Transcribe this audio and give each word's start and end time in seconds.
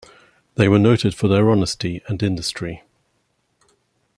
They 0.55 0.67
were 0.67 0.79
noted 0.79 1.13
for 1.13 1.27
their 1.27 1.47
honesty 1.51 2.01
and 2.07 2.23
industry. 2.23 2.81